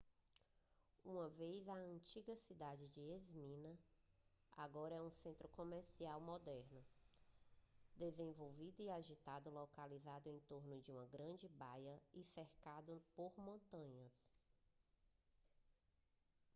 uma 1.05 1.29
vez 1.29 1.69
a 1.69 1.73
antiga 1.75 2.35
cidade 2.35 2.87
de 2.87 2.99
esmirna 3.01 3.77
agora 4.57 4.95
é 4.95 4.99
um 5.03 5.11
centro 5.11 5.47
comercial 5.49 6.19
moderno 6.19 6.83
desenvolvido 7.95 8.81
e 8.81 8.89
agitado 8.89 9.51
localizado 9.51 10.27
em 10.27 10.39
torno 10.39 10.81
de 10.81 10.89
uma 10.91 11.05
grande 11.05 11.47
baía 11.49 12.01
e 12.15 12.23
cercado 12.23 12.99
por 13.15 13.31
montanhas 13.37 14.27